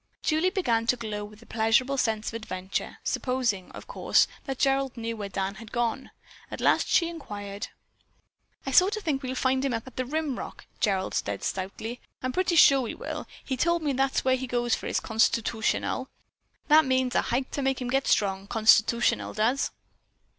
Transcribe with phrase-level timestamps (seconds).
[0.23, 4.97] Julie began to glow with the pleasurable sense of adventure, supposing, of course, that Gerald
[4.97, 6.09] knew where Dan had gone.
[6.49, 7.67] At last she inquired.
[8.65, 12.01] "I sort o' think we'll find him up at the rim rock," Gerald said stoutly.
[12.23, 13.27] "I'm pretty sure we will.
[13.45, 16.07] He told me that's where he goes for his constitootional.
[16.67, 19.69] That means a hike to make him get strong, constitootional does."